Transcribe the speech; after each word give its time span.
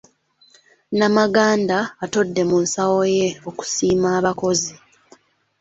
Namaganda 0.97 1.77
atodde 2.05 2.41
mu 2.49 2.57
nsawo 2.65 3.01
ye 3.17 3.27
okusiima 3.49 4.07
abakozi. 4.19 4.73